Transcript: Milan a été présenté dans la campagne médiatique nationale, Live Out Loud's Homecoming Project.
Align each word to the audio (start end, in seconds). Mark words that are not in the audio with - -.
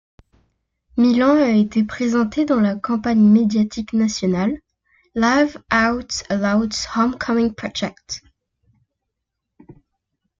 Milan 0.97 1.35
a 1.37 1.51
été 1.51 1.83
présenté 1.83 2.43
dans 2.43 2.59
la 2.59 2.75
campagne 2.75 3.21
médiatique 3.21 3.93
nationale, 3.93 4.57
Live 5.13 5.61
Out 5.71 6.23
Loud's 6.31 6.87
Homecoming 6.95 7.53
Project. 7.53 8.23